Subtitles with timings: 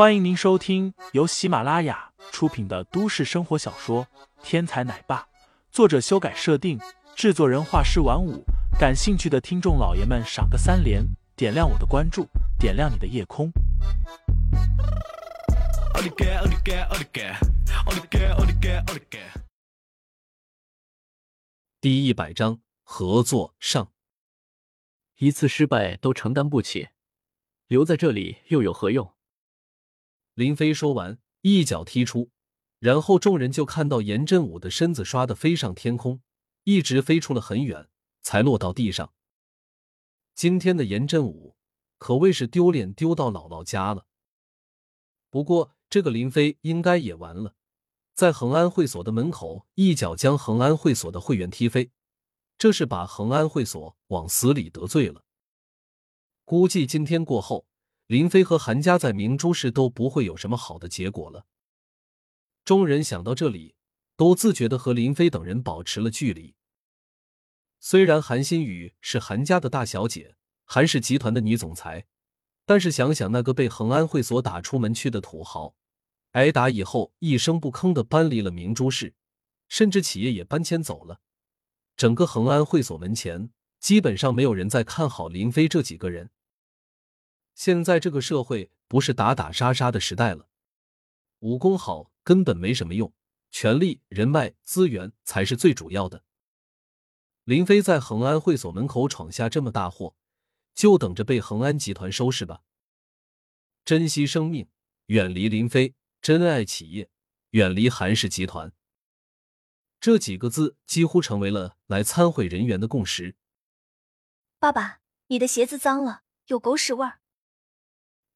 [0.00, 4.06] 欢迎您收听由喜马拉雅出品的都市生活小说
[4.42, 5.18] 《天才奶爸》，
[5.70, 6.80] 作者修改设定，
[7.14, 8.42] 制作人画师晚舞。
[8.78, 11.04] 感兴趣的听众老爷们，赏个三连，
[11.36, 12.26] 点亮我的关注，
[12.58, 13.52] 点亮你的夜空。
[21.78, 23.92] 第一百章合作上，
[25.18, 26.88] 一次失败都承担不起，
[27.66, 29.12] 留在这里又有何用？
[30.40, 32.30] 林飞说完，一脚踢出，
[32.78, 36.22] 然后众人就看到严振武的身子唰的飞上天空，
[36.64, 37.90] 一直飞出了很远，
[38.22, 39.12] 才落到地上。
[40.34, 41.58] 今天的严振武
[41.98, 44.06] 可谓是丢脸丢到姥姥家了。
[45.28, 47.54] 不过这个林飞应该也完了，
[48.14, 51.90] 在恒安会所的门口一脚将恒安会所的会员踢飞，
[52.56, 55.22] 这是把恒安会所往死里得罪了。
[56.46, 57.66] 估计今天过后。
[58.10, 61.46] 林飞和韩家在明珠市都不会有什么好的结果了。
[62.64, 63.76] 众人想到这里，
[64.16, 66.56] 都自觉的和林飞等人保持了距离。
[67.78, 72.08] 虽然韩新宇是韩家的大小姐，韩氏集团的女总裁，
[72.66, 75.76] 但是想想那个被恒安会所打出门去的土豪，
[76.32, 79.14] 挨打以后一声不吭的搬离了明珠市，
[79.68, 81.20] 甚至企业也搬迁走了，
[81.96, 86.32] 整个恒安会所门前基本上没有人在看好林飞这几个人。
[87.54, 90.48] 现在这个社会不是打打杀杀的时代了，
[91.40, 93.12] 武功好根本没什么用，
[93.50, 96.24] 权力、人脉、资源才是最主要的。
[97.44, 100.14] 林飞在恒安会所门口闯下这么大祸，
[100.74, 102.62] 就等着被恒安集团收拾吧。
[103.84, 104.68] 珍惜生命，
[105.06, 107.10] 远离林飞；珍爱企业，
[107.50, 108.72] 远离韩氏集团。
[109.98, 113.36] 这几个字几乎成为了来参会人员的共识。
[114.58, 117.19] 爸爸，你的鞋子脏了，有狗屎味儿。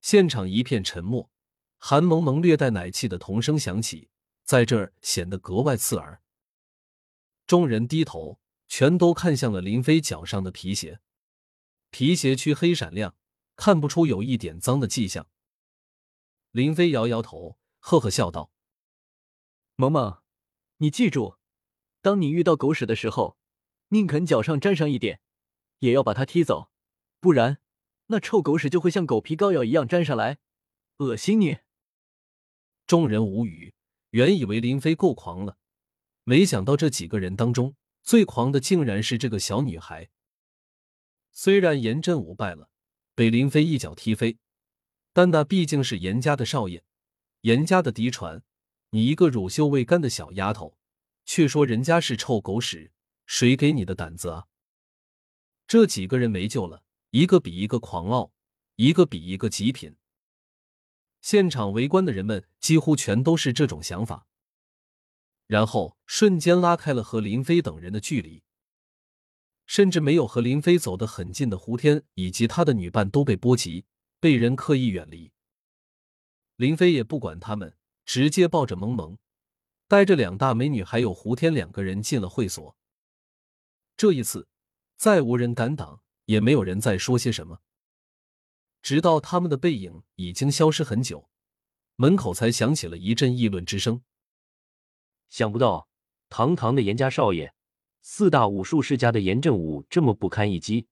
[0.04, 1.30] 现场一片沉默，
[1.78, 4.10] 韩萌萌略带奶气的童声响起，
[4.44, 6.20] 在这儿显得格外刺耳。
[7.46, 8.38] 众人低头，
[8.68, 11.00] 全都看向了林飞脚上的皮鞋，
[11.88, 13.16] 皮鞋黢黑闪亮，
[13.56, 15.26] 看不出有一点脏的迹象。
[16.50, 18.52] 林飞摇摇头，呵呵笑道
[19.76, 20.20] ：“萌萌，
[20.76, 21.38] 你记住，
[22.02, 23.38] 当你遇到狗屎的时候，
[23.88, 25.22] 宁肯脚上沾上一点，
[25.78, 26.70] 也要把它踢走，
[27.20, 27.56] 不然。”
[28.06, 30.38] 那臭狗屎就会像狗皮膏药一样粘上来，
[30.98, 31.58] 恶心你！
[32.86, 33.74] 众人无语，
[34.10, 35.56] 原以为林飞够狂了，
[36.24, 40.10] 没想到这几个人当中最狂的竟然是这个小女孩。
[41.32, 42.68] 虽然严振武败了，
[43.14, 44.36] 被林飞一脚踢飞，
[45.12, 46.84] 但那毕竟是严家的少爷，
[47.40, 48.42] 严家的嫡传。
[48.90, 50.78] 你一个乳臭未干的小丫头，
[51.24, 52.92] 却说人家是臭狗屎，
[53.26, 54.46] 谁给你的胆子啊？
[55.66, 56.83] 这几个人没救了。
[57.14, 58.32] 一个比一个狂傲，
[58.74, 59.94] 一个比一个极品。
[61.20, 64.26] 现场围观的人们几乎全都是这种想法，
[65.46, 68.42] 然后瞬间拉开了和林飞等人的距离，
[69.64, 73.84] 甚至没有和林飞走得很近的胡天以及他的女伴都被波及，
[74.18, 75.30] 被人刻意远离。
[76.56, 79.16] 林飞也不管他们，直接抱着萌萌，
[79.86, 82.76] 带着两大美女还有胡天两个人进了会所。
[83.96, 84.48] 这一次，
[84.96, 86.00] 再无人敢挡。
[86.26, 87.60] 也没有人再说些什么，
[88.82, 91.28] 直到他们的背影已经消失很久，
[91.96, 94.02] 门口才响起了一阵议论之声。
[95.28, 95.88] 想不到，
[96.28, 97.54] 堂堂的严家少爷，
[98.02, 100.86] 四大武术世家的严振武这么不堪一击。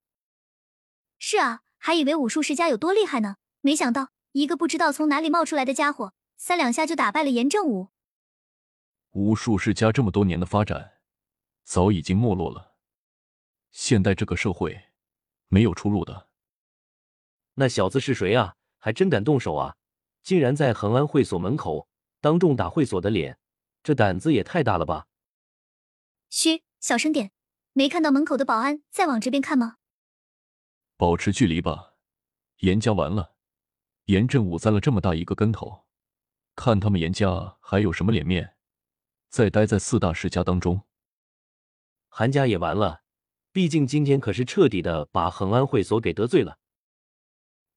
[1.19, 7.88] 是啊，还以为武术世家有多厉害呢，没想到一个不知道从哪里冒出来的家伙，三两下就打败了严振武。
[9.12, 10.94] 武术世家这么多年的发展，
[11.64, 12.76] 早已经没落了。
[13.70, 14.91] 现代这个社会。
[15.52, 16.30] 没有出路的。
[17.56, 18.56] 那小子是谁啊？
[18.78, 19.76] 还真敢动手啊！
[20.22, 21.88] 竟然在恒安会所门口
[22.22, 23.38] 当众打会所的脸，
[23.82, 25.08] 这胆子也太大了吧！
[26.30, 27.32] 嘘，小声点，
[27.74, 29.76] 没看到门口的保安在往这边看吗？
[30.96, 31.96] 保持距离吧。
[32.60, 33.34] 严家完了，
[34.06, 35.84] 严振武栽了这么大一个跟头，
[36.56, 38.56] 看他们严家还有什么脸面
[39.28, 40.82] 再待在四大世家当中？
[42.08, 43.01] 韩家也完了。
[43.52, 46.58] 毕竟今天可是彻底的把恒安会所给得罪了。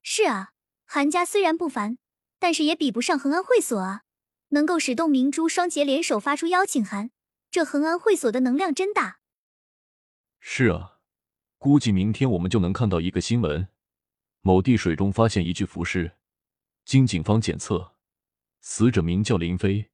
[0.01, 0.53] 是啊，
[0.85, 1.97] 韩家虽然不凡，
[2.39, 4.03] 但是也比不上恒安会所啊！
[4.49, 7.11] 能够使动明珠双杰联手发出邀请函，
[7.51, 9.19] 这恒安会所的能量真大。
[10.39, 10.99] 是啊，
[11.57, 13.67] 估计明天我们就能看到一个新闻：
[14.41, 16.15] 某地水中发现一具浮尸，
[16.85, 17.95] 经警方检测，
[18.61, 19.89] 死者名叫林飞，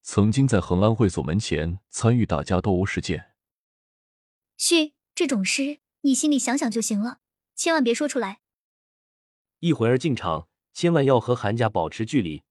[0.00, 3.32] 曾经在恒安会所门前参与打架斗殴事件。
[4.56, 4.94] 嘘。
[5.18, 7.18] 这种事你心里想想就行了，
[7.56, 8.38] 千万别说出来。
[9.58, 12.44] 一会儿进场，千万要和韩家保持距离。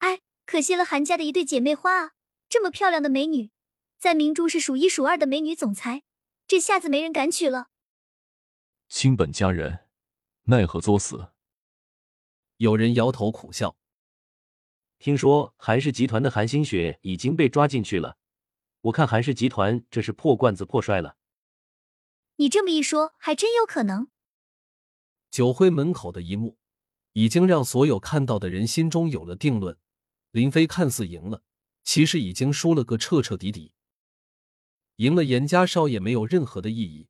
[0.00, 2.12] 哎，可惜了韩家的一对姐妹花啊！
[2.50, 3.50] 这么漂亮的美女，
[3.96, 6.02] 在明珠是数一数二的美女总裁，
[6.46, 7.68] 这下子没人敢娶了。
[8.90, 9.86] 亲本佳人，
[10.42, 11.28] 奈何作死？
[12.58, 13.74] 有人摇头苦笑。
[14.98, 18.18] 听说韩氏集团的韩心雪已经被抓进去了，
[18.82, 21.16] 我看韩氏集团这是破罐子破摔了。
[22.40, 24.08] 你这么一说，还真有可能。
[25.28, 26.56] 酒会门口的一幕，
[27.12, 29.76] 已经让所有看到的人心中有了定论。
[30.30, 31.42] 林飞看似赢了，
[31.82, 33.72] 其实已经输了个彻彻底底。
[34.96, 37.08] 赢了严家少爷没有任何的意义，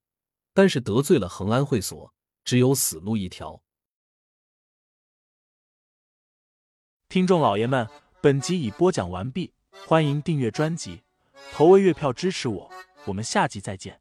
[0.54, 3.62] 但是得罪了恒安会所，只有死路一条。
[7.10, 7.86] 听众老爷们，
[8.22, 9.52] 本集已播讲完毕，
[9.86, 11.02] 欢迎订阅专辑，
[11.52, 12.70] 投喂月票支持我，
[13.04, 14.00] 我们下集再见。